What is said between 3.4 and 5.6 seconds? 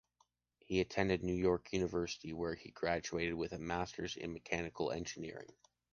a Master in mechanical engineering.